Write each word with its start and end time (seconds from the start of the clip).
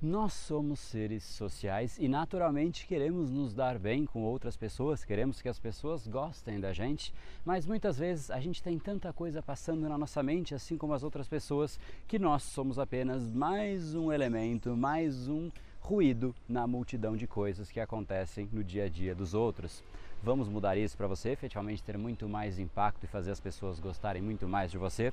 Nós 0.00 0.32
somos 0.32 0.78
seres 0.78 1.24
sociais 1.24 1.98
e 1.98 2.06
naturalmente 2.06 2.86
queremos 2.86 3.32
nos 3.32 3.52
dar 3.52 3.80
bem 3.80 4.06
com 4.06 4.22
outras 4.22 4.56
pessoas, 4.56 5.04
queremos 5.04 5.42
que 5.42 5.48
as 5.48 5.58
pessoas 5.58 6.06
gostem 6.06 6.60
da 6.60 6.72
gente, 6.72 7.12
mas 7.44 7.66
muitas 7.66 7.98
vezes 7.98 8.30
a 8.30 8.38
gente 8.38 8.62
tem 8.62 8.78
tanta 8.78 9.12
coisa 9.12 9.42
passando 9.42 9.88
na 9.88 9.98
nossa 9.98 10.22
mente, 10.22 10.54
assim 10.54 10.78
como 10.78 10.94
as 10.94 11.02
outras 11.02 11.26
pessoas, 11.26 11.80
que 12.06 12.16
nós 12.16 12.44
somos 12.44 12.78
apenas 12.78 13.28
mais 13.28 13.96
um 13.96 14.12
elemento, 14.12 14.76
mais 14.76 15.26
um 15.26 15.50
ruído 15.80 16.32
na 16.48 16.64
multidão 16.64 17.16
de 17.16 17.26
coisas 17.26 17.68
que 17.68 17.80
acontecem 17.80 18.48
no 18.52 18.62
dia 18.62 18.84
a 18.84 18.88
dia 18.88 19.16
dos 19.16 19.34
outros. 19.34 19.82
Vamos 20.22 20.48
mudar 20.48 20.76
isso 20.76 20.96
para 20.96 21.08
você 21.08 21.30
efetivamente 21.30 21.82
ter 21.82 21.98
muito 21.98 22.28
mais 22.28 22.60
impacto 22.60 23.02
e 23.02 23.08
fazer 23.08 23.32
as 23.32 23.40
pessoas 23.40 23.80
gostarem 23.80 24.22
muito 24.22 24.46
mais 24.46 24.70
de 24.70 24.78
você? 24.78 25.12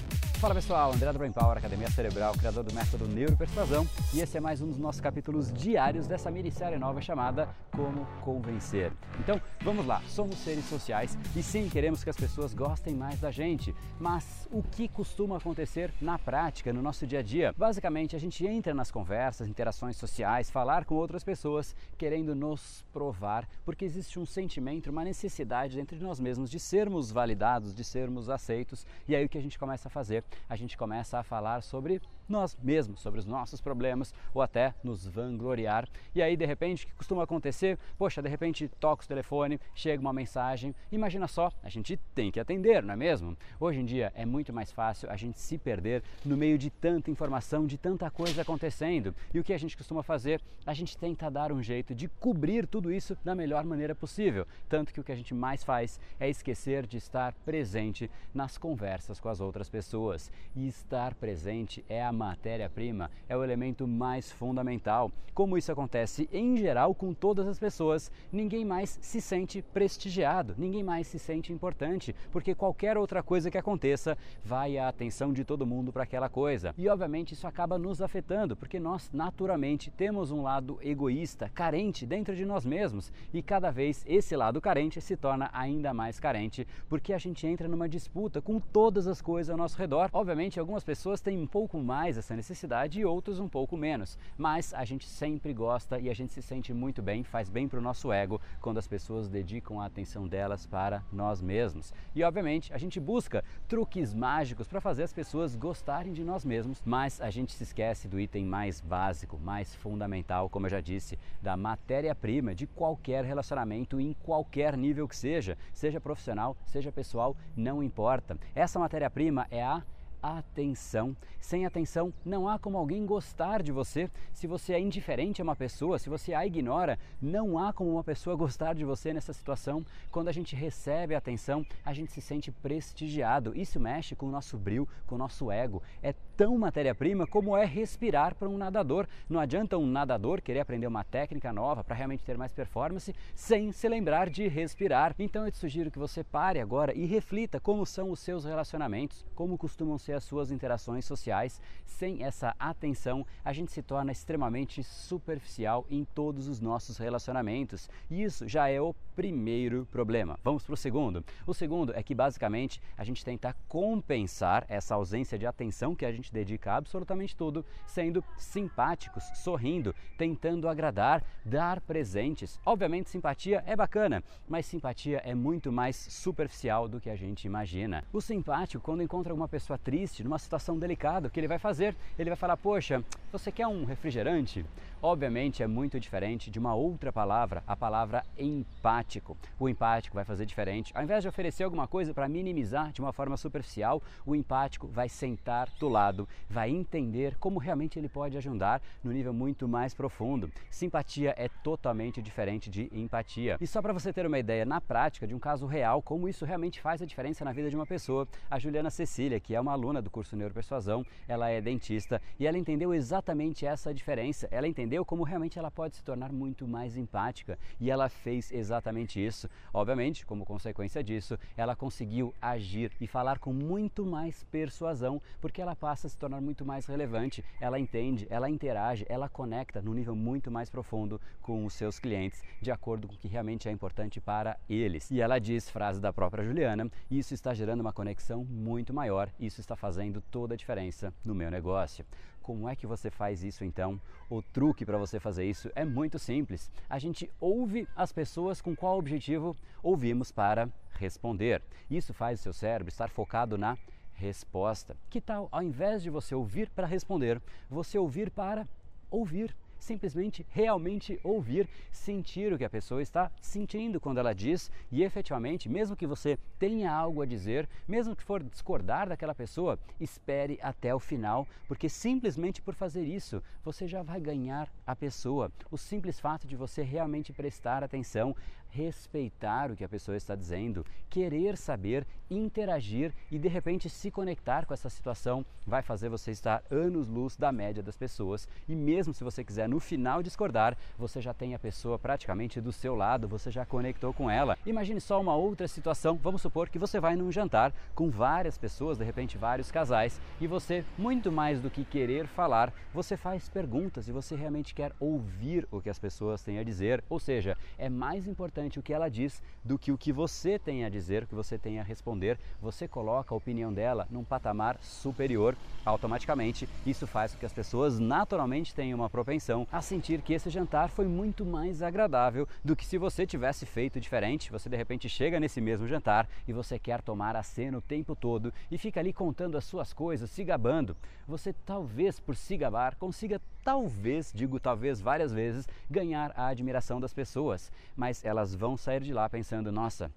Fala 0.41 0.55
pessoal, 0.55 0.91
André 0.91 1.13
do 1.13 1.19
Brain 1.19 1.31
Power, 1.31 1.55
Academia 1.55 1.87
Cerebral, 1.91 2.33
criador 2.33 2.63
do 2.63 2.73
método 2.73 3.07
Neuropersuasão, 3.07 3.87
e 4.11 4.21
esse 4.21 4.37
é 4.37 4.39
mais 4.39 4.59
um 4.59 4.65
dos 4.65 4.79
nossos 4.79 4.99
capítulos 4.99 5.53
diários 5.53 6.07
dessa 6.07 6.31
minissérie 6.31 6.79
nova 6.79 6.99
chamada 6.99 7.47
Como 7.69 8.07
Convencer. 8.21 8.91
Então, 9.19 9.39
vamos 9.63 9.85
lá, 9.85 10.01
somos 10.07 10.39
seres 10.39 10.65
sociais 10.65 11.15
e 11.35 11.43
sim, 11.43 11.69
queremos 11.69 12.03
que 12.03 12.09
as 12.09 12.17
pessoas 12.17 12.55
gostem 12.55 12.95
mais 12.95 13.19
da 13.19 13.29
gente, 13.29 13.71
mas 13.99 14.47
o 14.51 14.63
que 14.63 14.87
costuma 14.87 15.37
acontecer 15.37 15.93
na 16.01 16.17
prática, 16.17 16.73
no 16.73 16.81
nosso 16.81 17.05
dia 17.05 17.19
a 17.19 17.21
dia? 17.21 17.53
Basicamente, 17.55 18.15
a 18.15 18.19
gente 18.19 18.43
entra 18.43 18.73
nas 18.73 18.89
conversas, 18.89 19.47
interações 19.47 19.95
sociais, 19.95 20.49
falar 20.49 20.85
com 20.85 20.95
outras 20.95 21.23
pessoas, 21.23 21.75
querendo 21.99 22.33
nos 22.33 22.83
provar, 22.91 23.47
porque 23.63 23.85
existe 23.85 24.19
um 24.19 24.25
sentimento, 24.25 24.89
uma 24.89 25.03
necessidade 25.03 25.79
entre 25.79 25.99
nós 25.99 26.19
mesmos 26.19 26.49
de 26.49 26.59
sermos 26.59 27.11
validados, 27.11 27.75
de 27.75 27.83
sermos 27.83 28.27
aceitos, 28.27 28.87
e 29.07 29.15
aí 29.15 29.23
o 29.23 29.29
que 29.29 29.37
a 29.37 29.41
gente 29.41 29.59
começa 29.59 29.87
a 29.87 29.91
fazer? 29.91 30.23
A 30.49 30.55
gente 30.55 30.77
começa 30.77 31.19
a 31.19 31.23
falar 31.23 31.61
sobre 31.63 32.01
nós 32.31 32.57
mesmos, 32.63 33.01
sobre 33.01 33.19
os 33.19 33.25
nossos 33.25 33.61
problemas 33.61 34.13
ou 34.33 34.41
até 34.41 34.73
nos 34.83 35.05
vangloriar. 35.05 35.87
E 36.15 36.21
aí, 36.21 36.35
de 36.35 36.45
repente, 36.45 36.85
o 36.85 36.87
que 36.87 36.95
costuma 36.95 37.23
acontecer? 37.23 37.77
Poxa, 37.97 38.21
de 38.21 38.29
repente 38.29 38.67
toca 38.79 39.03
o 39.03 39.07
telefone, 39.07 39.59
chega 39.75 40.01
uma 40.01 40.13
mensagem. 40.13 40.73
Imagina 40.91 41.27
só, 41.27 41.51
a 41.61 41.69
gente 41.69 41.97
tem 42.15 42.31
que 42.31 42.39
atender, 42.39 42.81
não 42.81 42.93
é 42.93 42.97
mesmo? 42.97 43.37
Hoje 43.59 43.79
em 43.79 43.85
dia 43.85 44.11
é 44.15 44.25
muito 44.25 44.53
mais 44.53 44.71
fácil 44.71 45.09
a 45.11 45.15
gente 45.15 45.39
se 45.39 45.57
perder 45.57 46.03
no 46.25 46.37
meio 46.37 46.57
de 46.57 46.69
tanta 46.69 47.11
informação, 47.11 47.67
de 47.67 47.77
tanta 47.77 48.09
coisa 48.09 48.41
acontecendo. 48.41 49.13
E 49.33 49.39
o 49.39 49.43
que 49.43 49.53
a 49.53 49.57
gente 49.57 49.77
costuma 49.77 50.01
fazer? 50.01 50.41
A 50.65 50.73
gente 50.73 50.97
tenta 50.97 51.29
dar 51.29 51.51
um 51.51 51.61
jeito 51.61 51.93
de 51.93 52.07
cobrir 52.07 52.65
tudo 52.65 52.91
isso 52.91 53.17
da 53.23 53.35
melhor 53.35 53.63
maneira 53.65 53.93
possível. 53.93 54.47
Tanto 54.69 54.93
que 54.93 54.99
o 54.99 55.03
que 55.03 55.11
a 55.11 55.15
gente 55.15 55.33
mais 55.33 55.63
faz 55.63 55.99
é 56.19 56.29
esquecer 56.29 56.85
de 56.87 56.97
estar 56.97 57.33
presente 57.45 58.09
nas 58.33 58.57
conversas 58.57 59.19
com 59.19 59.27
as 59.27 59.41
outras 59.41 59.69
pessoas 59.69 60.31
e 60.55 60.67
estar 60.67 61.13
presente 61.15 61.83
é 61.89 62.03
a 62.03 62.11
matéria-prima, 62.25 63.09
é 63.27 63.35
o 63.35 63.43
elemento 63.43 63.87
mais 63.87 64.31
fundamental. 64.31 65.11
Como 65.33 65.57
isso 65.57 65.71
acontece 65.71 66.29
em 66.31 66.57
geral 66.57 66.93
com 66.93 67.13
todas 67.13 67.47
as 67.47 67.57
pessoas, 67.57 68.11
ninguém 68.31 68.65
mais 68.65 68.99
se 69.01 69.21
sente 69.21 69.61
prestigiado, 69.61 70.53
ninguém 70.57 70.83
mais 70.83 71.07
se 71.07 71.17
sente 71.17 71.53
importante, 71.53 72.13
porque 72.31 72.53
qualquer 72.53 72.97
outra 72.97 73.23
coisa 73.23 73.49
que 73.49 73.57
aconteça 73.57 74.17
vai 74.43 74.77
a 74.77 74.89
atenção 74.89 75.31
de 75.31 75.45
todo 75.45 75.65
mundo 75.65 75.91
para 75.91 76.03
aquela 76.03 76.29
coisa. 76.29 76.75
E 76.77 76.87
obviamente 76.89 77.33
isso 77.33 77.47
acaba 77.47 77.79
nos 77.79 78.01
afetando, 78.01 78.55
porque 78.55 78.79
nós 78.79 79.09
naturalmente 79.13 79.89
temos 79.89 80.31
um 80.31 80.41
lado 80.41 80.77
egoísta, 80.81 81.49
carente 81.53 82.05
dentro 82.05 82.35
de 82.35 82.45
nós 82.45 82.65
mesmos, 82.65 83.11
e 83.33 83.41
cada 83.41 83.71
vez 83.71 84.03
esse 84.05 84.35
lado 84.35 84.59
carente 84.59 84.99
se 84.99 85.15
torna 85.15 85.49
ainda 85.53 85.93
mais 85.93 86.19
carente, 86.19 86.67
porque 86.89 87.13
a 87.13 87.17
gente 87.17 87.47
entra 87.47 87.67
numa 87.69 87.87
disputa 87.87 88.41
com 88.41 88.59
todas 88.59 89.07
as 89.07 89.21
coisas 89.21 89.49
ao 89.49 89.57
nosso 89.57 89.77
redor 89.77 90.09
Obviamente, 90.13 90.59
algumas 90.59 90.83
pessoas 90.83 91.21
têm 91.21 91.37
um 91.37 91.47
pouco 91.47 91.79
mais 91.79 92.00
essa 92.09 92.35
necessidade 92.35 92.99
e 92.99 93.05
outras 93.05 93.39
um 93.39 93.47
pouco 93.47 93.77
menos, 93.77 94.17
mas 94.37 94.73
a 94.73 94.83
gente 94.83 95.07
sempre 95.07 95.53
gosta 95.53 95.99
e 95.99 96.09
a 96.09 96.13
gente 96.13 96.33
se 96.33 96.41
sente 96.41 96.73
muito 96.73 97.01
bem, 97.01 97.23
faz 97.23 97.49
bem 97.49 97.67
para 97.67 97.79
o 97.79 97.81
nosso 97.81 98.11
ego 98.11 98.41
quando 98.59 98.77
as 98.77 98.87
pessoas 98.87 99.29
dedicam 99.29 99.79
a 99.79 99.85
atenção 99.85 100.27
delas 100.27 100.65
para 100.65 101.03
nós 101.11 101.41
mesmos. 101.41 101.93
E 102.15 102.23
obviamente, 102.23 102.73
a 102.73 102.77
gente 102.77 102.99
busca 102.99 103.43
truques 103.67 104.13
mágicos 104.13 104.67
para 104.67 104.81
fazer 104.81 105.03
as 105.03 105.13
pessoas 105.13 105.55
gostarem 105.55 106.13
de 106.13 106.23
nós 106.23 106.43
mesmos, 106.43 106.81
mas 106.85 107.21
a 107.21 107.29
gente 107.29 107.53
se 107.53 107.63
esquece 107.63 108.07
do 108.07 108.19
item 108.19 108.45
mais 108.45 108.81
básico, 108.81 109.37
mais 109.37 109.75
fundamental, 109.75 110.49
como 110.49 110.65
eu 110.65 110.71
já 110.71 110.81
disse, 110.81 111.19
da 111.41 111.55
matéria-prima 111.55 112.55
de 112.55 112.67
qualquer 112.67 113.23
relacionamento 113.23 113.99
em 113.99 114.13
qualquer 114.23 114.77
nível 114.77 115.07
que 115.07 115.15
seja, 115.15 115.57
seja 115.73 116.01
profissional, 116.01 116.55
seja 116.65 116.91
pessoal, 116.91 117.35
não 117.55 117.83
importa. 117.83 118.37
Essa 118.55 118.79
matéria-prima 118.79 119.47
é 119.51 119.63
a 119.63 119.83
atenção. 120.21 121.15
Sem 121.39 121.65
atenção, 121.65 122.13
não 122.23 122.47
há 122.47 122.59
como 122.59 122.77
alguém 122.77 123.05
gostar 123.05 123.63
de 123.63 123.71
você. 123.71 124.09
Se 124.31 124.45
você 124.45 124.73
é 124.73 124.79
indiferente 124.79 125.41
a 125.41 125.43
uma 125.43 125.55
pessoa, 125.55 125.97
se 125.97 126.09
você 126.09 126.33
a 126.33 126.45
ignora, 126.45 126.99
não 127.21 127.57
há 127.57 127.73
como 127.73 127.91
uma 127.91 128.03
pessoa 128.03 128.35
gostar 128.37 128.73
de 128.73 128.85
você 128.85 129.11
nessa 129.11 129.33
situação. 129.33 129.83
Quando 130.11 130.27
a 130.27 130.31
gente 130.31 130.55
recebe 130.55 131.15
atenção, 131.15 131.65
a 131.83 131.93
gente 131.93 132.11
se 132.11 132.21
sente 132.21 132.51
prestigiado. 132.51 133.57
Isso 133.57 133.79
mexe 133.79 134.15
com 134.15 134.27
o 134.27 134.31
nosso 134.31 134.57
brilho, 134.57 134.87
com 135.07 135.15
o 135.15 135.17
nosso 135.17 135.51
ego. 135.51 135.81
É 136.01 136.13
tão 136.37 136.57
matéria-prima 136.57 137.25
como 137.25 137.57
é 137.57 137.65
respirar 137.65 138.35
para 138.35 138.47
um 138.47 138.57
nadador. 138.57 139.07
Não 139.29 139.39
adianta 139.39 139.77
um 139.77 139.85
nadador 139.85 140.41
querer 140.41 140.59
aprender 140.59 140.87
uma 140.87 141.03
técnica 141.03 141.51
nova 141.51 141.83
para 141.83 141.95
realmente 141.95 142.23
ter 142.23 142.37
mais 142.37 142.53
performance 142.53 143.13
sem 143.35 143.71
se 143.71 143.89
lembrar 143.89 144.29
de 144.29 144.47
respirar. 144.47 145.15
Então 145.17 145.45
eu 145.45 145.51
te 145.51 145.57
sugiro 145.57 145.91
que 145.91 145.99
você 145.99 146.23
pare 146.23 146.59
agora 146.59 146.93
e 146.93 147.05
reflita 147.05 147.59
como 147.59 147.85
são 147.85 148.11
os 148.11 148.19
seus 148.19 148.45
relacionamentos, 148.45 149.25
como 149.35 149.57
costumam 149.57 149.97
ser 149.97 150.10
as 150.13 150.23
suas 150.23 150.51
interações 150.51 151.05
sociais. 151.05 151.61
Sem 151.85 152.23
essa 152.23 152.55
atenção, 152.59 153.25
a 153.43 153.53
gente 153.53 153.71
se 153.71 153.81
torna 153.81 154.11
extremamente 154.11 154.83
superficial 154.83 155.85
em 155.89 156.03
todos 156.03 156.47
os 156.47 156.59
nossos 156.59 156.97
relacionamentos. 156.97 157.89
E 158.09 158.23
isso 158.23 158.47
já 158.47 158.69
é 158.69 158.81
o 158.81 158.93
primeiro 159.15 159.87
problema. 159.91 160.37
Vamos 160.43 160.63
para 160.63 160.73
o 160.73 160.77
segundo. 160.77 161.23
O 161.45 161.53
segundo 161.53 161.93
é 161.95 162.01
que 162.01 162.15
basicamente 162.15 162.81
a 162.97 163.03
gente 163.03 163.23
tenta 163.23 163.55
compensar 163.67 164.65
essa 164.67 164.95
ausência 164.95 165.37
de 165.37 165.45
atenção 165.45 165.95
que 165.95 166.05
a 166.05 166.11
gente 166.11 166.33
dedica 166.33 166.73
a 166.73 166.77
absolutamente 166.77 167.35
tudo, 167.35 167.65
sendo 167.85 168.23
simpáticos, 168.37 169.23
sorrindo, 169.35 169.93
tentando 170.17 170.67
agradar, 170.67 171.23
dar 171.45 171.79
presentes. 171.81 172.59
Obviamente, 172.65 173.09
simpatia 173.09 173.63
é 173.65 173.75
bacana, 173.75 174.23
mas 174.47 174.65
simpatia 174.65 175.21
é 175.23 175.35
muito 175.35 175.71
mais 175.71 175.95
superficial 175.95 176.87
do 176.87 176.99
que 176.99 177.09
a 177.09 177.15
gente 177.15 177.45
imagina. 177.45 178.03
O 178.11 178.21
simpático, 178.21 178.83
quando 178.83 179.03
encontra 179.03 179.31
alguma 179.31 179.47
pessoa 179.47 179.77
triste, 179.77 180.00
triste, 180.01 180.23
numa 180.23 180.39
situação 180.39 180.79
delicada, 180.79 181.27
o 181.27 181.31
que 181.31 181.39
ele 181.39 181.47
vai 181.47 181.59
fazer? 181.59 181.95
Ele 182.17 182.31
vai 182.31 182.37
falar: 182.37 182.57
Poxa, 182.57 183.03
você 183.31 183.51
quer 183.51 183.67
um 183.67 183.85
refrigerante? 183.85 184.65
Obviamente 185.03 185.63
é 185.63 185.67
muito 185.67 185.99
diferente 185.99 186.51
de 186.51 186.59
uma 186.59 186.75
outra 186.75 187.11
palavra, 187.11 187.63
a 187.65 187.75
palavra 187.75 188.23
empático. 188.37 189.35
O 189.59 189.67
empático 189.67 190.13
vai 190.13 190.23
fazer 190.23 190.45
diferente. 190.45 190.91
Ao 190.95 191.01
invés 191.01 191.23
de 191.23 191.27
oferecer 191.27 191.63
alguma 191.63 191.87
coisa 191.87 192.13
para 192.13 192.29
minimizar 192.29 192.91
de 192.91 193.01
uma 193.01 193.11
forma 193.11 193.35
superficial, 193.35 193.99
o 194.27 194.35
empático 194.35 194.87
vai 194.87 195.09
sentar 195.09 195.67
do 195.79 195.89
lado, 195.89 196.29
vai 196.47 196.69
entender 196.69 197.35
como 197.39 197.57
realmente 197.57 197.97
ele 197.97 198.07
pode 198.07 198.37
ajudar 198.37 198.79
no 199.03 199.11
nível 199.11 199.33
muito 199.33 199.67
mais 199.67 199.95
profundo. 199.95 200.51
Simpatia 200.69 201.33
é 201.35 201.49
totalmente 201.63 202.21
diferente 202.21 202.69
de 202.69 202.87
empatia. 202.93 203.57
E 203.59 203.65
só 203.65 203.81
para 203.81 203.93
você 203.93 204.13
ter 204.13 204.27
uma 204.27 204.37
ideia 204.37 204.65
na 204.65 204.79
prática 204.79 205.25
de 205.25 205.33
um 205.33 205.39
caso 205.39 205.65
real, 205.65 205.99
como 206.03 206.29
isso 206.29 206.45
realmente 206.45 206.79
faz 206.79 207.01
a 207.01 207.07
diferença 207.07 207.43
na 207.43 207.51
vida 207.51 207.71
de 207.71 207.75
uma 207.75 207.87
pessoa, 207.87 208.27
a 208.51 208.59
Juliana 208.59 208.91
Cecília, 208.91 209.39
que 209.39 209.55
é 209.55 209.59
uma 209.59 209.73
aluna 209.91 210.01
do 210.01 210.09
curso 210.09 210.35
Neuropersuasão, 210.35 211.05
ela 211.27 211.49
é 211.49 211.59
dentista 211.59 212.21
e 212.39 212.47
ela 212.47 212.57
entendeu 212.57 212.93
exatamente 212.93 213.65
essa 213.65 213.93
diferença. 213.93 214.47
Ela 214.49 214.67
entendeu 214.67 215.03
como 215.03 215.23
realmente 215.23 215.59
ela 215.59 215.69
pode 215.69 215.97
se 215.97 216.03
tornar 216.03 216.31
muito 216.31 216.67
mais 216.67 216.95
empática 216.95 217.59
e 217.79 217.91
ela 217.91 218.07
fez 218.07 218.51
exatamente 218.51 219.23
isso. 219.23 219.49
Obviamente, 219.73 220.25
como 220.25 220.45
consequência 220.45 221.03
disso, 221.03 221.37
ela 221.57 221.75
conseguiu 221.75 222.33
agir 222.41 222.91
e 223.01 223.07
falar 223.07 223.39
com 223.39 223.51
muito 223.51 224.05
mais 224.05 224.43
persuasão, 224.45 225.21
porque 225.41 225.61
ela 225.61 225.75
passa 225.75 226.07
a 226.07 226.09
se 226.09 226.17
tornar 226.17 226.39
muito 226.39 226.65
mais 226.65 226.85
relevante. 226.85 227.43
Ela 227.59 227.77
entende, 227.77 228.25
ela 228.29 228.49
interage, 228.49 229.05
ela 229.09 229.27
conecta 229.27 229.81
num 229.81 229.93
nível 229.93 230.15
muito 230.15 230.49
mais 230.49 230.69
profundo 230.69 231.19
com 231.41 231.65
os 231.65 231.73
seus 231.73 231.99
clientes, 231.99 232.41
de 232.61 232.71
acordo 232.71 233.07
com 233.07 233.15
o 233.15 233.17
que 233.17 233.27
realmente 233.27 233.67
é 233.67 233.71
importante 233.71 234.21
para 234.21 234.57
eles. 234.69 235.11
E 235.11 235.19
ela 235.19 235.37
diz, 235.37 235.69
frase 235.69 235.99
da 235.99 236.13
própria 236.13 236.43
Juliana, 236.43 236.89
isso 237.09 237.33
está 237.33 237.53
gerando 237.53 237.81
uma 237.81 237.91
conexão 237.91 238.45
muito 238.45 238.93
maior, 238.93 239.29
isso 239.39 239.59
está 239.59 239.75
fazendo 239.81 240.21
toda 240.29 240.53
a 240.53 240.57
diferença 240.57 241.11
no 241.25 241.33
meu 241.33 241.49
negócio. 241.49 242.05
Como 242.43 242.69
é 242.69 242.75
que 242.75 242.85
você 242.85 243.09
faz 243.09 243.43
isso 243.43 243.65
então? 243.65 243.99
O 244.29 244.39
truque 244.39 244.85
para 244.85 244.95
você 244.95 245.19
fazer 245.19 245.43
isso 245.43 245.71
é 245.73 245.83
muito 245.83 246.19
simples. 246.19 246.69
A 246.87 246.99
gente 246.99 247.27
ouve 247.39 247.87
as 247.95 248.11
pessoas 248.11 248.61
com 248.61 248.75
qual 248.75 248.99
objetivo 248.99 249.55
ouvimos 249.81 250.31
para 250.31 250.69
responder. 250.99 251.63
Isso 251.89 252.13
faz 252.13 252.39
o 252.39 252.43
seu 252.43 252.53
cérebro 252.53 252.89
estar 252.89 253.09
focado 253.09 253.57
na 253.57 253.75
resposta. 254.13 254.95
Que 255.09 255.19
tal, 255.19 255.49
ao 255.51 255.63
invés 255.63 256.03
de 256.03 256.11
você 256.11 256.35
ouvir 256.35 256.69
para 256.69 256.85
responder, 256.85 257.41
você 257.67 257.97
ouvir 257.97 258.29
para 258.29 258.67
ouvir? 259.09 259.55
Simplesmente 259.81 260.45
realmente 260.49 261.19
ouvir, 261.23 261.67
sentir 261.91 262.53
o 262.53 262.57
que 262.57 262.63
a 262.63 262.69
pessoa 262.69 263.01
está 263.01 263.31
sentindo 263.41 263.99
quando 263.99 264.19
ela 264.19 264.33
diz 264.33 264.71
e 264.91 265.03
efetivamente, 265.03 265.67
mesmo 265.67 265.95
que 265.95 266.07
você 266.07 266.37
tenha 266.59 266.93
algo 266.93 267.21
a 267.21 267.25
dizer, 267.25 267.67
mesmo 267.87 268.15
que 268.15 268.23
for 268.23 268.41
discordar 268.43 269.09
daquela 269.09 269.35
pessoa, 269.35 269.77
espere 269.99 270.59
até 270.61 270.93
o 270.93 270.99
final, 270.99 271.47
porque 271.67 271.89
simplesmente 271.89 272.61
por 272.61 272.75
fazer 272.75 273.03
isso, 273.03 273.41
você 273.63 273.87
já 273.87 274.03
vai 274.03 274.21
ganhar 274.21 274.71
a 274.85 274.95
pessoa. 274.95 275.51
O 275.71 275.77
simples 275.77 276.19
fato 276.19 276.47
de 276.47 276.55
você 276.55 276.83
realmente 276.83 277.33
prestar 277.33 277.83
atenção, 277.83 278.35
respeitar 278.71 279.71
o 279.71 279.75
que 279.75 279.83
a 279.83 279.89
pessoa 279.89 280.17
está 280.17 280.35
dizendo, 280.35 280.85
querer 281.09 281.57
saber, 281.57 282.05
interagir 282.29 283.13
e 283.29 283.37
de 283.37 283.47
repente 283.47 283.89
se 283.89 284.09
conectar 284.09 284.65
com 284.65 284.73
essa 284.73 284.89
situação 284.89 285.45
vai 285.67 285.81
fazer 285.81 286.09
você 286.09 286.31
estar 286.31 286.63
anos-luz 286.71 287.35
da 287.35 287.51
média 287.51 287.83
das 287.83 287.97
pessoas. 287.97 288.47
E 288.67 288.75
mesmo 288.75 289.13
se 289.13 289.23
você 289.23 289.43
quiser 289.43 289.67
no 289.67 289.79
final 289.79 290.23
discordar, 290.23 290.77
você 290.97 291.19
já 291.19 291.33
tem 291.33 291.53
a 291.53 291.59
pessoa 291.59 291.99
praticamente 291.99 292.61
do 292.61 292.71
seu 292.71 292.95
lado, 292.95 293.27
você 293.27 293.51
já 293.51 293.65
conectou 293.65 294.13
com 294.13 294.29
ela. 294.29 294.57
Imagine 294.65 295.01
só 295.01 295.19
uma 295.19 295.35
outra 295.35 295.67
situação. 295.67 296.17
Vamos 296.21 296.41
supor 296.41 296.69
que 296.69 296.79
você 296.79 296.99
vai 296.99 297.15
num 297.15 297.31
jantar 297.31 297.73
com 297.93 298.09
várias 298.09 298.57
pessoas, 298.57 298.97
de 298.97 299.03
repente 299.03 299.37
vários 299.37 299.71
casais, 299.71 300.19
e 300.39 300.47
você, 300.47 300.85
muito 300.97 301.31
mais 301.31 301.59
do 301.59 301.69
que 301.69 301.83
querer 301.83 302.27
falar, 302.27 302.73
você 302.93 303.17
faz 303.17 303.49
perguntas 303.49 304.07
e 304.07 304.11
você 304.11 304.35
realmente 304.35 304.73
quer 304.73 304.93
ouvir 304.99 305.67
o 305.69 305.81
que 305.81 305.89
as 305.89 305.99
pessoas 305.99 306.41
têm 306.41 306.57
a 306.57 306.63
dizer. 306.63 307.03
Ou 307.09 307.19
seja, 307.19 307.57
é 307.77 307.89
mais 307.89 308.27
importante 308.27 308.60
importante 308.61 308.79
o 308.79 308.83
que 308.83 308.93
ela 308.93 309.09
diz 309.09 309.41
do 309.63 309.77
que 309.77 309.91
o 309.91 309.97
que 309.97 310.11
você 310.11 310.59
tem 310.59 310.85
a 310.85 310.89
dizer, 310.89 311.23
o 311.23 311.27
que 311.27 311.35
você 311.35 311.57
tem 311.57 311.79
a 311.79 311.83
responder. 311.83 312.37
Você 312.61 312.87
coloca 312.87 313.33
a 313.33 313.37
opinião 313.37 313.73
dela 313.73 314.07
num 314.09 314.23
patamar 314.23 314.77
superior 314.81 315.55
automaticamente. 315.85 316.67
Isso 316.85 317.07
faz 317.07 317.33
com 317.33 317.39
que 317.39 317.45
as 317.45 317.53
pessoas 317.53 317.99
naturalmente 317.99 318.73
tenham 318.73 318.99
uma 318.99 319.09
propensão 319.09 319.67
a 319.71 319.81
sentir 319.81 320.21
que 320.21 320.33
esse 320.33 320.49
jantar 320.49 320.89
foi 320.89 321.07
muito 321.07 321.45
mais 321.45 321.81
agradável 321.81 322.47
do 322.63 322.75
que 322.75 322.85
se 322.85 322.97
você 322.97 323.25
tivesse 323.25 323.65
feito 323.65 323.99
diferente. 323.99 324.51
Você 324.51 324.69
de 324.69 324.77
repente 324.77 325.09
chega 325.09 325.39
nesse 325.39 325.59
mesmo 325.59 325.87
jantar 325.87 326.27
e 326.47 326.53
você 326.53 326.77
quer 326.77 327.01
tomar 327.01 327.35
a 327.35 327.43
cena 327.43 327.77
o 327.77 327.81
tempo 327.81 328.15
todo 328.15 328.53
e 328.69 328.77
fica 328.77 328.99
ali 328.99 329.13
contando 329.13 329.57
as 329.57 329.65
suas 329.65 329.93
coisas, 329.93 330.29
se 330.29 330.43
gabando. 330.43 330.95
Você 331.27 331.53
talvez 331.65 332.19
por 332.19 332.35
se 332.35 332.57
gabar 332.57 332.95
consiga 332.95 333.41
talvez, 333.63 334.31
digo 334.33 334.59
talvez 334.59 335.01
várias 335.01 335.31
vezes, 335.33 335.67
ganhar 335.89 336.31
a 336.35 336.47
admiração 336.47 336.99
das 336.99 337.13
pessoas, 337.13 337.71
mas 337.95 338.23
elas 338.23 338.53
vão 338.55 338.75
sair 338.77 339.01
de 339.01 339.13
lá 339.13 339.29
pensando: 339.29 339.71
nossa, 339.71 340.11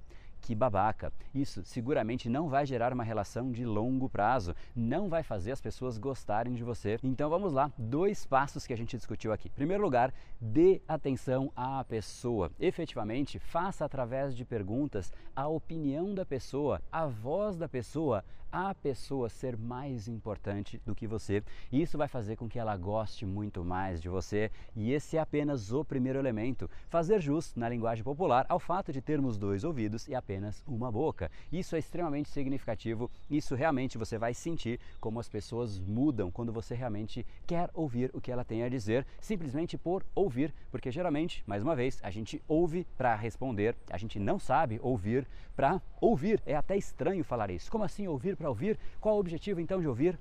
que 0.44 0.54
babaca. 0.54 1.10
Isso 1.34 1.64
seguramente 1.64 2.28
não 2.28 2.48
vai 2.50 2.66
gerar 2.66 2.92
uma 2.92 3.02
relação 3.02 3.50
de 3.50 3.64
longo 3.64 4.10
prazo, 4.10 4.54
não 4.76 5.08
vai 5.08 5.22
fazer 5.22 5.52
as 5.52 5.60
pessoas 5.60 5.96
gostarem 5.96 6.52
de 6.52 6.62
você. 6.62 6.98
Então 7.02 7.30
vamos 7.30 7.52
lá, 7.52 7.72
dois 7.78 8.26
passos 8.26 8.66
que 8.66 8.72
a 8.72 8.76
gente 8.76 8.96
discutiu 8.96 9.32
aqui. 9.32 9.48
Em 9.48 9.52
primeiro 9.52 9.82
lugar, 9.82 10.12
dê 10.38 10.82
atenção 10.86 11.50
à 11.56 11.82
pessoa. 11.82 12.50
Efetivamente, 12.60 13.38
faça 13.38 13.86
através 13.86 14.36
de 14.36 14.44
perguntas 14.44 15.12
a 15.34 15.48
opinião 15.48 16.14
da 16.14 16.26
pessoa, 16.26 16.82
a 16.92 17.06
voz 17.06 17.56
da 17.56 17.68
pessoa, 17.68 18.22
a 18.54 18.72
pessoa 18.72 19.28
ser 19.28 19.56
mais 19.56 20.06
importante 20.06 20.80
do 20.86 20.94
que 20.94 21.08
você. 21.08 21.42
E 21.72 21.82
isso 21.82 21.98
vai 21.98 22.06
fazer 22.06 22.36
com 22.36 22.48
que 22.48 22.56
ela 22.56 22.76
goste 22.76 23.26
muito 23.26 23.64
mais 23.64 24.00
de 24.00 24.08
você. 24.08 24.48
E 24.76 24.92
esse 24.92 25.16
é 25.16 25.20
apenas 25.20 25.72
o 25.72 25.84
primeiro 25.84 26.20
elemento. 26.20 26.70
Fazer 26.88 27.20
jus, 27.20 27.52
na 27.56 27.68
linguagem 27.68 28.04
popular, 28.04 28.46
ao 28.48 28.60
fato 28.60 28.92
de 28.92 29.00
termos 29.00 29.36
dois 29.36 29.64
ouvidos 29.64 30.06
e 30.06 30.14
apenas 30.14 30.62
uma 30.68 30.92
boca. 30.92 31.28
Isso 31.50 31.74
é 31.74 31.80
extremamente 31.80 32.28
significativo. 32.28 33.10
Isso 33.28 33.56
realmente 33.56 33.98
você 33.98 34.16
vai 34.16 34.32
sentir 34.32 34.78
como 35.00 35.18
as 35.18 35.28
pessoas 35.28 35.80
mudam 35.80 36.30
quando 36.30 36.52
você 36.52 36.76
realmente 36.76 37.26
quer 37.48 37.68
ouvir 37.74 38.12
o 38.14 38.20
que 38.20 38.30
ela 38.30 38.44
tem 38.44 38.62
a 38.62 38.68
dizer, 38.68 39.04
simplesmente 39.20 39.76
por 39.76 40.06
ouvir, 40.14 40.54
porque 40.70 40.92
geralmente, 40.92 41.42
mais 41.44 41.64
uma 41.64 41.74
vez, 41.74 41.98
a 42.04 42.10
gente 42.10 42.40
ouve 42.46 42.86
para 42.96 43.16
responder, 43.16 43.74
a 43.90 43.98
gente 43.98 44.20
não 44.20 44.38
sabe 44.38 44.78
ouvir 44.80 45.26
para 45.56 45.80
ouvir. 46.00 46.42
É 46.46 46.54
até 46.54 46.76
estranho 46.76 47.24
falar 47.24 47.50
isso. 47.50 47.70
Como 47.70 47.84
assim 47.84 48.06
ouvir 48.06 48.36
para 48.36 48.43
ouvir? 48.48 48.78
Qual 49.00 49.16
o 49.16 49.20
objetivo 49.20 49.60
então 49.60 49.80
de 49.80 49.88
ouvir? 49.88 50.18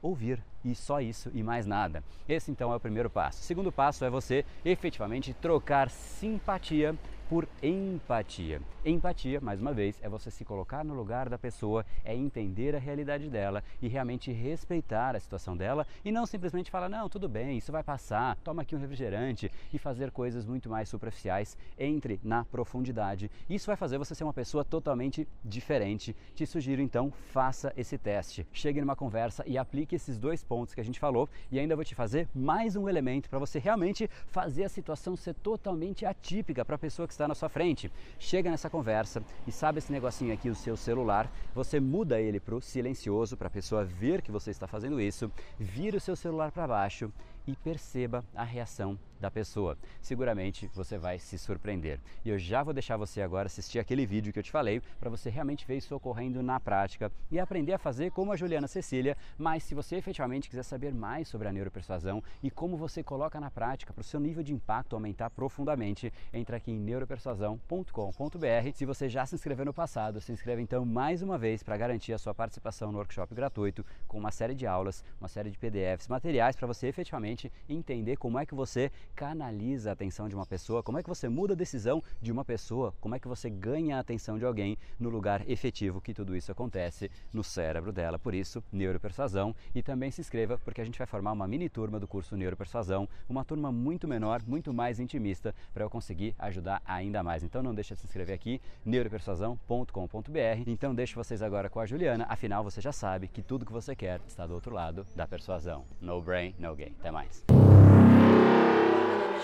Ouvir 0.00 0.42
e 0.64 0.74
só 0.74 1.00
isso 1.00 1.30
e 1.34 1.42
mais 1.42 1.66
nada. 1.66 2.02
Esse 2.28 2.50
então 2.50 2.72
é 2.72 2.76
o 2.76 2.80
primeiro 2.80 3.10
passo. 3.10 3.40
O 3.40 3.44
segundo 3.44 3.70
passo 3.70 4.04
é 4.04 4.10
você 4.10 4.44
efetivamente 4.64 5.34
trocar 5.34 5.90
simpatia 5.90 6.96
por 7.32 7.48
empatia. 7.62 8.60
Empatia, 8.84 9.40
mais 9.40 9.58
uma 9.58 9.72
vez, 9.72 9.98
é 10.02 10.08
você 10.08 10.30
se 10.30 10.44
colocar 10.44 10.84
no 10.84 10.92
lugar 10.92 11.30
da 11.30 11.38
pessoa, 11.38 11.86
é 12.04 12.14
entender 12.14 12.76
a 12.76 12.78
realidade 12.78 13.30
dela 13.30 13.64
e 13.80 13.88
realmente 13.88 14.30
respeitar 14.30 15.16
a 15.16 15.20
situação 15.20 15.56
dela 15.56 15.86
e 16.04 16.12
não 16.12 16.26
simplesmente 16.26 16.70
falar, 16.70 16.90
não, 16.90 17.08
tudo 17.08 17.30
bem, 17.30 17.56
isso 17.56 17.72
vai 17.72 17.82
passar, 17.82 18.36
toma 18.44 18.60
aqui 18.60 18.76
um 18.76 18.78
refrigerante 18.78 19.50
e 19.72 19.78
fazer 19.78 20.10
coisas 20.10 20.44
muito 20.44 20.68
mais 20.68 20.90
superficiais. 20.90 21.56
Entre 21.78 22.20
na 22.22 22.44
profundidade. 22.44 23.30
Isso 23.48 23.66
vai 23.66 23.76
fazer 23.76 23.96
você 23.96 24.14
ser 24.14 24.24
uma 24.24 24.34
pessoa 24.34 24.62
totalmente 24.62 25.26
diferente. 25.42 26.14
Te 26.34 26.44
sugiro 26.44 26.82
então, 26.82 27.10
faça 27.10 27.72
esse 27.78 27.96
teste. 27.96 28.46
Chegue 28.52 28.78
numa 28.80 28.94
conversa 28.94 29.42
e 29.46 29.56
aplique 29.56 29.94
esses 29.94 30.18
dois 30.18 30.44
pontos 30.44 30.74
que 30.74 30.82
a 30.82 30.84
gente 30.84 31.00
falou 31.00 31.30
e 31.50 31.58
ainda 31.58 31.76
vou 31.76 31.84
te 31.84 31.94
fazer 31.94 32.28
mais 32.34 32.76
um 32.76 32.90
elemento 32.90 33.30
para 33.30 33.38
você 33.38 33.58
realmente 33.58 34.06
fazer 34.26 34.64
a 34.64 34.68
situação 34.68 35.16
ser 35.16 35.32
totalmente 35.32 36.04
atípica 36.04 36.62
para 36.62 36.74
a 36.74 36.78
pessoa 36.78 37.08
que 37.08 37.14
está 37.14 37.21
está 37.22 37.28
na 37.28 37.34
sua 37.34 37.48
frente. 37.48 37.90
Chega 38.18 38.50
nessa 38.50 38.68
conversa 38.68 39.22
e 39.46 39.52
sabe 39.52 39.78
esse 39.78 39.92
negocinho 39.92 40.34
aqui, 40.34 40.50
o 40.50 40.54
seu 40.54 40.76
celular, 40.76 41.30
você 41.54 41.78
muda 41.78 42.20
ele 42.20 42.40
para 42.40 42.54
o 42.54 42.60
silencioso 42.60 43.36
para 43.36 43.46
a 43.46 43.50
pessoa 43.50 43.84
ver 43.84 44.22
que 44.22 44.32
você 44.32 44.50
está 44.50 44.66
fazendo 44.66 45.00
isso, 45.00 45.30
vira 45.58 45.96
o 45.96 46.00
seu 46.00 46.16
celular 46.16 46.50
para 46.50 46.66
baixo 46.66 47.12
e 47.46 47.54
perceba 47.54 48.24
a 48.34 48.44
reação 48.44 48.98
da 49.22 49.30
pessoa. 49.30 49.78
Seguramente 50.00 50.68
você 50.74 50.98
vai 50.98 51.18
se 51.18 51.38
surpreender. 51.38 52.00
E 52.24 52.28
eu 52.28 52.38
já 52.38 52.62
vou 52.62 52.74
deixar 52.74 52.96
você 52.96 53.22
agora 53.22 53.46
assistir 53.46 53.78
aquele 53.78 54.04
vídeo 54.04 54.32
que 54.32 54.38
eu 54.38 54.42
te 54.42 54.50
falei 54.50 54.82
para 54.98 55.08
você 55.08 55.30
realmente 55.30 55.64
ver 55.64 55.76
isso 55.76 55.94
ocorrendo 55.94 56.42
na 56.42 56.58
prática 56.58 57.10
e 57.30 57.38
aprender 57.38 57.72
a 57.72 57.78
fazer 57.78 58.10
como 58.10 58.32
a 58.32 58.36
Juliana 58.36 58.66
Cecília. 58.66 59.16
Mas 59.38 59.62
se 59.62 59.74
você 59.74 59.96
efetivamente 59.96 60.50
quiser 60.50 60.64
saber 60.64 60.92
mais 60.92 61.28
sobre 61.28 61.46
a 61.46 61.52
neuropersuasão 61.52 62.22
e 62.42 62.50
como 62.50 62.76
você 62.76 63.02
coloca 63.02 63.40
na 63.40 63.50
prática 63.50 63.92
para 63.92 64.00
o 64.00 64.04
seu 64.04 64.18
nível 64.18 64.42
de 64.42 64.52
impacto 64.52 64.96
aumentar 64.96 65.30
profundamente, 65.30 66.12
entra 66.32 66.56
aqui 66.56 66.72
em 66.72 66.78
neuropersuasão.com.br. 66.80 68.72
Se 68.74 68.84
você 68.84 69.08
já 69.08 69.24
se 69.24 69.36
inscreveu 69.36 69.64
no 69.64 69.72
passado, 69.72 70.20
se 70.20 70.32
inscreva 70.32 70.60
então 70.60 70.84
mais 70.84 71.22
uma 71.22 71.38
vez 71.38 71.62
para 71.62 71.76
garantir 71.76 72.12
a 72.12 72.18
sua 72.18 72.34
participação 72.34 72.90
no 72.90 72.98
workshop 72.98 73.32
gratuito 73.34 73.86
com 74.08 74.18
uma 74.18 74.32
série 74.32 74.54
de 74.54 74.66
aulas, 74.66 75.04
uma 75.20 75.28
série 75.28 75.50
de 75.50 75.58
PDFs, 75.58 76.08
materiais 76.08 76.56
para 76.56 76.66
você 76.66 76.88
efetivamente 76.88 77.52
entender 77.68 78.16
como 78.16 78.36
é 78.38 78.44
que 78.44 78.54
você 78.54 78.90
canaliza 79.14 79.90
a 79.90 79.92
atenção 79.92 80.28
de 80.28 80.34
uma 80.34 80.46
pessoa, 80.46 80.82
como 80.82 80.98
é 80.98 81.02
que 81.02 81.08
você 81.08 81.28
muda 81.28 81.54
a 81.54 81.56
decisão 81.56 82.02
de 82.20 82.32
uma 82.32 82.44
pessoa, 82.44 82.94
como 83.00 83.14
é 83.14 83.18
que 83.18 83.28
você 83.28 83.48
ganha 83.48 83.96
a 83.96 84.00
atenção 84.00 84.38
de 84.38 84.44
alguém 84.44 84.76
no 84.98 85.08
lugar 85.08 85.48
efetivo 85.48 86.00
que 86.00 86.14
tudo 86.14 86.36
isso 86.36 86.50
acontece 86.50 87.10
no 87.32 87.44
cérebro 87.44 87.92
dela. 87.92 88.18
Por 88.18 88.34
isso, 88.34 88.62
neuropersuasão 88.72 89.54
e 89.74 89.82
também 89.82 90.10
se 90.10 90.20
inscreva 90.20 90.58
porque 90.58 90.80
a 90.80 90.84
gente 90.84 90.98
vai 90.98 91.06
formar 91.06 91.32
uma 91.32 91.46
mini 91.46 91.68
turma 91.68 91.98
do 91.98 92.08
curso 92.08 92.36
Neuropersuasão, 92.36 93.08
uma 93.28 93.44
turma 93.44 93.70
muito 93.70 94.08
menor, 94.08 94.42
muito 94.46 94.72
mais 94.72 94.98
intimista 94.98 95.54
para 95.72 95.84
eu 95.84 95.90
conseguir 95.90 96.34
ajudar 96.38 96.82
ainda 96.84 97.22
mais. 97.22 97.42
Então 97.42 97.62
não 97.62 97.74
deixe 97.74 97.94
de 97.94 98.00
se 98.00 98.06
inscrever 98.06 98.34
aqui 98.34 98.60
neuropersuasão.com.br. 98.84 100.62
Então 100.66 100.94
deixo 100.94 101.14
vocês 101.14 101.42
agora 101.42 101.68
com 101.68 101.80
a 101.80 101.86
Juliana, 101.86 102.26
afinal 102.28 102.64
você 102.64 102.80
já 102.80 102.92
sabe 102.92 103.28
que 103.28 103.42
tudo 103.42 103.66
que 103.66 103.72
você 103.72 103.94
quer 103.94 104.20
está 104.26 104.46
do 104.46 104.54
outro 104.54 104.74
lado 104.74 105.06
da 105.14 105.26
persuasão. 105.26 105.84
No 106.00 106.20
brain, 106.20 106.54
no 106.58 106.74
gain. 106.74 106.94
Até 107.00 107.10
mais. 107.10 107.44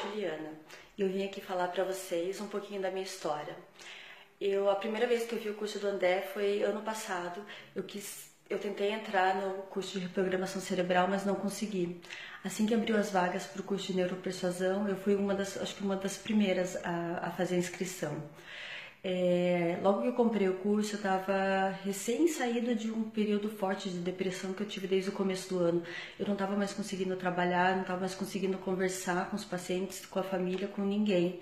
Juliana 0.02 0.52
e 0.96 1.02
eu 1.02 1.08
vim 1.08 1.24
aqui 1.24 1.40
falar 1.40 1.68
para 1.68 1.84
vocês 1.84 2.40
um 2.40 2.48
pouquinho 2.48 2.82
da 2.82 2.90
minha 2.90 3.04
história. 3.04 3.56
Eu 4.40 4.70
a 4.70 4.76
primeira 4.76 5.06
vez 5.06 5.26
que 5.26 5.34
eu 5.34 5.38
vi 5.38 5.50
o 5.50 5.54
curso 5.54 5.78
do 5.78 5.88
André 5.88 6.22
foi 6.32 6.62
ano 6.62 6.82
passado. 6.82 7.44
Eu 7.74 7.82
quis, 7.82 8.30
eu 8.48 8.58
tentei 8.58 8.92
entrar 8.92 9.34
no 9.36 9.62
curso 9.64 9.92
de 9.92 10.00
reprogramação 10.00 10.60
cerebral, 10.60 11.08
mas 11.08 11.24
não 11.24 11.34
consegui. 11.34 12.00
Assim 12.44 12.66
que 12.66 12.74
abriu 12.74 12.96
as 12.96 13.10
vagas 13.10 13.46
para 13.46 13.60
o 13.60 13.64
curso 13.64 13.88
de 13.88 13.96
neuropersuasão, 13.96 14.88
eu 14.88 14.96
fui 14.96 15.14
uma 15.14 15.34
das, 15.34 15.56
acho 15.60 15.74
que 15.74 15.82
uma 15.82 15.96
das 15.96 16.16
primeiras 16.16 16.76
a, 16.84 17.28
a 17.28 17.30
fazer 17.30 17.56
a 17.56 17.58
inscrição. 17.58 18.22
É, 19.10 19.78
logo 19.82 20.02
que 20.02 20.08
eu 20.08 20.12
comprei 20.12 20.50
o 20.50 20.58
curso, 20.58 20.92
eu 20.92 20.96
estava 20.98 21.70
recém 21.82 22.28
saída 22.28 22.74
de 22.74 22.90
um 22.90 23.04
período 23.08 23.48
forte 23.48 23.88
de 23.88 24.00
depressão 24.00 24.52
que 24.52 24.62
eu 24.62 24.66
tive 24.66 24.86
desde 24.86 25.08
o 25.08 25.14
começo 25.14 25.48
do 25.48 25.60
ano. 25.60 25.82
Eu 26.18 26.26
não 26.26 26.34
estava 26.34 26.54
mais 26.54 26.74
conseguindo 26.74 27.16
trabalhar, 27.16 27.74
não 27.74 27.80
estava 27.80 28.00
mais 28.00 28.14
conseguindo 28.14 28.58
conversar 28.58 29.30
com 29.30 29.36
os 29.36 29.46
pacientes, 29.46 30.04
com 30.04 30.18
a 30.18 30.22
família, 30.22 30.68
com 30.68 30.82
ninguém. 30.82 31.40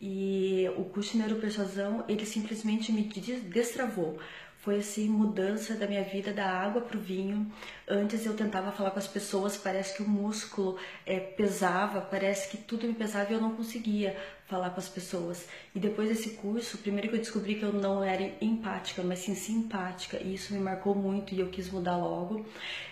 E 0.00 0.68
o 0.76 0.82
curso 0.82 1.12
de 1.12 1.18
neuropersuasão, 1.18 2.04
ele 2.08 2.26
simplesmente 2.26 2.90
me 2.90 3.04
destravou. 3.04 4.18
Foi 4.60 4.78
assim 4.78 5.08
mudança 5.08 5.74
da 5.74 5.86
minha 5.86 6.04
vida 6.04 6.32
da 6.32 6.46
água 6.46 6.82
para 6.82 6.96
o 6.96 7.00
vinho. 7.00 7.50
Antes 7.88 8.26
eu 8.26 8.34
tentava 8.34 8.70
falar 8.70 8.90
com 8.90 8.98
as 8.98 9.06
pessoas, 9.06 9.56
parece 9.56 9.96
que 9.96 10.02
o 10.02 10.08
músculo 10.08 10.76
é, 11.06 11.18
pesava, 11.18 12.00
parece 12.00 12.50
que 12.50 12.58
tudo 12.58 12.86
me 12.86 12.92
pesava 12.92 13.30
e 13.30 13.34
eu 13.34 13.40
não 13.40 13.54
conseguia 13.56 14.16
falar 14.46 14.70
com 14.70 14.80
as 14.80 14.88
pessoas. 14.88 15.46
E 15.74 15.78
depois 15.78 16.08
desse 16.08 16.30
curso, 16.30 16.76
primeiro 16.78 17.08
que 17.08 17.14
eu 17.14 17.20
descobri 17.20 17.54
que 17.54 17.62
eu 17.62 17.72
não 17.72 18.04
era 18.04 18.32
empática, 18.40 19.02
mas 19.02 19.20
sim 19.20 19.34
simpática, 19.34 20.18
e 20.18 20.34
isso 20.34 20.52
me 20.52 20.60
marcou 20.60 20.94
muito 20.94 21.34
e 21.34 21.40
eu 21.40 21.48
quis 21.48 21.70
mudar 21.70 21.96
logo. 21.96 22.44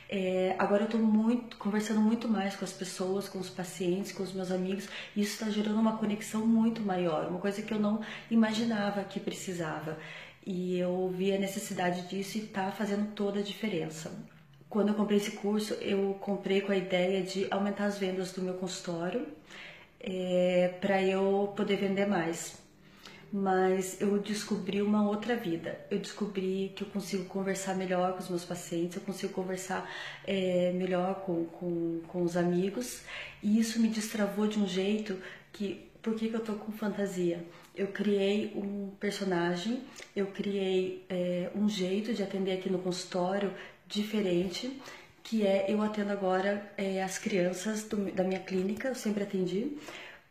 É, 0.08 0.54
agora 0.58 0.82
eu 0.82 0.86
estou 0.86 1.00
muito 1.00 1.58
conversando 1.58 2.00
muito 2.00 2.28
mais 2.28 2.56
com 2.56 2.64
as 2.64 2.72
pessoas, 2.72 3.28
com 3.28 3.38
os 3.38 3.50
pacientes, 3.50 4.10
com 4.12 4.22
os 4.22 4.32
meus 4.32 4.50
amigos, 4.50 4.88
e 5.14 5.20
isso 5.20 5.32
está 5.32 5.50
gerando 5.50 5.78
uma 5.78 5.98
conexão 5.98 6.46
muito 6.46 6.80
maior, 6.80 7.26
uma 7.28 7.40
coisa 7.40 7.60
que 7.60 7.74
eu 7.74 7.78
não 7.78 8.00
imaginava 8.30 9.04
que 9.04 9.20
precisava. 9.20 9.98
E 10.46 10.78
eu 10.78 11.08
vi 11.08 11.32
a 11.32 11.38
necessidade 11.38 12.08
disso 12.08 12.38
e 12.38 12.42
está 12.42 12.70
fazendo 12.72 13.12
toda 13.14 13.40
a 13.40 13.42
diferença. 13.42 14.12
Quando 14.68 14.88
eu 14.88 14.94
comprei 14.94 15.18
esse 15.18 15.32
curso, 15.32 15.74
eu 15.74 16.14
comprei 16.20 16.60
com 16.60 16.72
a 16.72 16.76
ideia 16.76 17.22
de 17.22 17.46
aumentar 17.50 17.86
as 17.86 17.98
vendas 17.98 18.32
do 18.32 18.42
meu 18.42 18.54
consultório 18.54 19.26
é, 20.00 20.74
para 20.80 21.02
eu 21.02 21.52
poder 21.56 21.76
vender 21.76 22.06
mais 22.06 22.58
mas 23.32 24.00
eu 24.00 24.18
descobri 24.18 24.80
uma 24.80 25.06
outra 25.06 25.36
vida. 25.36 25.78
Eu 25.90 25.98
descobri 25.98 26.72
que 26.74 26.82
eu 26.82 26.88
consigo 26.88 27.24
conversar 27.26 27.74
melhor 27.74 28.12
com 28.12 28.20
os 28.20 28.28
meus 28.28 28.44
pacientes, 28.44 28.96
eu 28.96 29.02
consigo 29.02 29.32
conversar 29.32 29.88
é, 30.26 30.72
melhor 30.72 31.16
com, 31.26 31.44
com, 31.46 32.00
com 32.08 32.22
os 32.22 32.36
amigos, 32.36 33.02
e 33.42 33.58
isso 33.58 33.80
me 33.80 33.88
destravou 33.88 34.46
de 34.46 34.58
um 34.58 34.66
jeito 34.66 35.18
que. 35.52 35.86
Por 36.00 36.14
que, 36.14 36.28
que 36.28 36.34
eu 36.34 36.40
tô 36.40 36.54
com 36.54 36.70
fantasia? 36.70 37.44
Eu 37.78 37.86
criei 37.86 38.52
um 38.56 38.90
personagem, 38.98 39.84
eu 40.14 40.26
criei 40.26 41.06
é, 41.08 41.48
um 41.54 41.68
jeito 41.68 42.12
de 42.12 42.24
atender 42.24 42.52
aqui 42.52 42.68
no 42.68 42.80
consultório 42.80 43.54
diferente, 43.86 44.82
que 45.22 45.46
é 45.46 45.66
eu 45.68 45.80
atendo 45.80 46.10
agora 46.10 46.72
é, 46.76 47.00
as 47.02 47.18
crianças 47.18 47.84
do, 47.84 48.10
da 48.10 48.24
minha 48.24 48.40
clínica, 48.40 48.88
eu 48.88 48.96
sempre 48.96 49.22
atendi, 49.22 49.78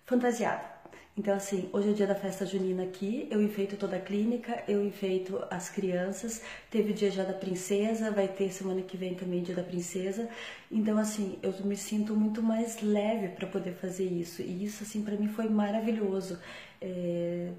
fantasiada. 0.05 0.77
Então, 1.17 1.33
assim, 1.33 1.67
hoje 1.73 1.87
é 1.87 1.91
o 1.91 1.95
dia 1.95 2.05
da 2.05 2.13
festa 2.13 2.45
junina 2.45 2.83
aqui, 2.83 3.27
eu 3.31 3.41
enfeito 3.41 3.75
toda 3.75 3.95
a 3.95 3.99
clínica, 3.99 4.63
eu 4.67 4.85
enfeito 4.85 5.43
as 5.49 5.67
crianças, 5.67 6.43
teve 6.69 6.91
o 6.91 6.93
dia 6.93 7.09
já 7.09 7.23
da 7.23 7.33
princesa, 7.33 8.11
vai 8.11 8.27
ter 8.27 8.51
semana 8.51 8.83
que 8.83 8.95
vem 8.95 9.15
também 9.15 9.41
dia 9.41 9.55
da 9.55 9.63
princesa. 9.63 10.29
Então, 10.71 10.95
assim, 10.95 11.39
eu 11.41 11.51
me 11.63 11.75
sinto 11.75 12.15
muito 12.15 12.43
mais 12.43 12.83
leve 12.83 13.29
para 13.29 13.47
poder 13.47 13.73
fazer 13.73 14.05
isso. 14.05 14.43
E 14.43 14.65
isso, 14.65 14.83
assim, 14.83 15.01
para 15.01 15.15
mim 15.15 15.27
foi 15.27 15.49
maravilhoso. 15.49 16.37
É, 16.81 17.51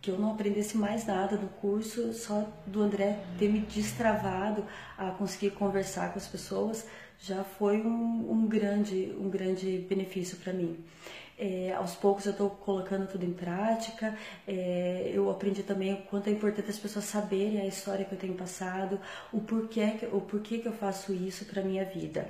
que 0.00 0.10
eu 0.10 0.18
não 0.18 0.32
aprendesse 0.32 0.76
mais 0.76 1.06
nada 1.06 1.34
no 1.36 1.48
curso, 1.48 2.12
só 2.12 2.46
do 2.66 2.82
André 2.82 3.18
ter 3.38 3.48
me 3.48 3.60
destravado 3.60 4.62
a 4.98 5.10
conseguir 5.12 5.52
conversar 5.52 6.12
com 6.12 6.18
as 6.18 6.26
pessoas, 6.26 6.86
já 7.18 7.42
foi 7.42 7.80
um, 7.80 8.30
um 8.30 8.46
grande, 8.46 9.16
um 9.18 9.30
grande 9.30 9.78
benefício 9.88 10.36
para 10.36 10.52
mim. 10.52 10.84
É, 11.38 11.72
aos 11.72 11.94
poucos 11.94 12.26
eu 12.26 12.32
estou 12.32 12.50
colocando 12.50 13.08
tudo 13.08 13.24
em 13.24 13.32
prática. 13.32 14.14
É, 14.46 15.10
eu 15.12 15.30
aprendi 15.30 15.62
também 15.62 15.94
o 15.94 16.02
quanto 16.02 16.28
é 16.28 16.32
importante 16.32 16.70
as 16.70 16.78
pessoas 16.78 17.06
saberem 17.06 17.60
a 17.60 17.66
história 17.66 18.04
que 18.04 18.12
eu 18.12 18.18
tenho 18.18 18.34
passado, 18.34 19.00
o 19.32 19.40
porquê, 19.40 20.06
o 20.12 20.20
porquê 20.20 20.58
que 20.58 20.68
eu 20.68 20.72
faço 20.72 21.14
isso 21.14 21.46
para 21.46 21.62
minha 21.62 21.84
vida. 21.84 22.28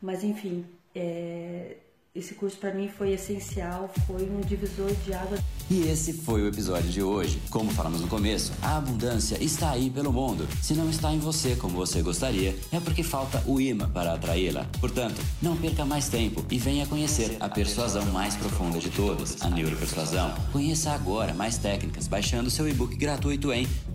Mas 0.00 0.22
enfim, 0.22 0.66
é, 0.94 1.76
esse 2.18 2.34
curso 2.34 2.56
para 2.58 2.74
mim 2.74 2.88
foi 2.88 3.12
essencial, 3.12 3.88
foi 4.06 4.28
um 4.28 4.40
divisor 4.40 4.90
de 5.04 5.14
água. 5.14 5.38
E 5.70 5.82
esse 5.82 6.12
foi 6.12 6.42
o 6.42 6.48
episódio 6.48 6.90
de 6.90 7.02
hoje. 7.02 7.40
Como 7.50 7.70
falamos 7.70 8.00
no 8.00 8.08
começo, 8.08 8.52
a 8.60 8.78
abundância 8.78 9.42
está 9.42 9.70
aí 9.70 9.88
pelo 9.88 10.12
mundo. 10.12 10.48
Se 10.60 10.74
não 10.74 10.90
está 10.90 11.12
em 11.12 11.18
você 11.18 11.54
como 11.54 11.76
você 11.76 12.02
gostaria, 12.02 12.56
é 12.72 12.80
porque 12.80 13.02
falta 13.02 13.42
o 13.46 13.60
imã 13.60 13.88
para 13.88 14.14
atraí-la. 14.14 14.66
Portanto, 14.80 15.20
não 15.40 15.56
perca 15.56 15.84
mais 15.84 16.08
tempo 16.08 16.44
e 16.50 16.58
venha 16.58 16.86
conhecer 16.86 17.36
a 17.38 17.48
persuasão 17.48 18.04
mais 18.06 18.34
profunda 18.34 18.78
de 18.78 18.90
todas, 18.90 19.40
a 19.40 19.50
neuropersuasão. 19.50 20.34
Conheça 20.52 20.90
agora 20.90 21.32
mais 21.34 21.58
técnicas 21.58 22.08
baixando 22.08 22.50
seu 22.50 22.68
e-book 22.68 22.96
gratuito 22.96 23.52
em 23.52 23.66